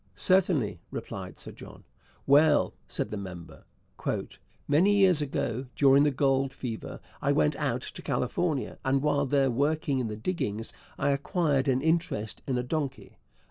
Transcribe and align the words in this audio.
'Certainly,' 0.15 0.79
replied 0.89 1.37
Sir 1.37 1.51
John. 1.51 1.83
'Well,' 2.25 2.73
said 2.87 3.11
the 3.11 3.17
member, 3.17 3.65
'many 4.67 4.95
years 4.97 5.21
ago, 5.21 5.67
during 5.75 6.01
the 6.05 6.09
gold 6.09 6.53
fever, 6.53 6.99
I 7.21 7.31
went 7.31 7.55
out 7.57 7.83
to 7.83 8.01
California, 8.01 8.79
and 8.83 9.03
while 9.03 9.27
there 9.27 9.51
working 9.51 9.99
in 9.99 10.07
the 10.07 10.15
diggings 10.17 10.73
I 10.97 11.11
acquired 11.11 11.67
an 11.67 11.83
interest 11.83 12.41
in 12.47 12.57
a 12.57 12.63
donkey. 12.63 13.19